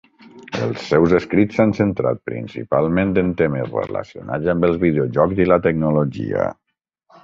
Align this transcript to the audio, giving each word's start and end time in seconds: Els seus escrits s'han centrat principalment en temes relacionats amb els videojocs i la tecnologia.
Els 0.67 0.79
seus 0.93 1.13
escrits 1.17 1.57
s'han 1.59 1.75
centrat 1.81 2.23
principalment 2.31 3.13
en 3.25 3.31
temes 3.45 3.71
relacionats 3.77 4.53
amb 4.57 4.71
els 4.73 4.85
videojocs 4.89 5.47
i 5.49 5.53
la 5.55 5.63
tecnologia. 5.71 6.53